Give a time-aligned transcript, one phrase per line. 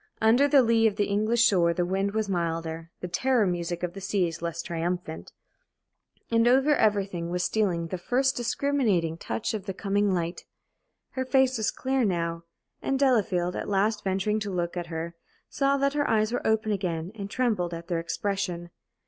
[0.19, 3.93] Under the lee of the English shore the wind was milder, the "terror music" of
[3.93, 5.31] the sea less triumphant.
[6.31, 10.45] And over everything was stealing the first discriminating touch of the coming light.
[11.11, 12.45] Her face was clear now;
[12.81, 15.13] and Delafield, at last venturing to look at her,
[15.49, 18.71] saw that her eyes were open again, and trembled at their expression.